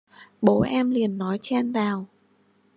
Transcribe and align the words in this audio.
Bố 0.41 0.61
em 0.61 0.91
liền 0.91 1.17
nói 1.17 1.37
chen 1.41 1.71
vào 1.71 2.05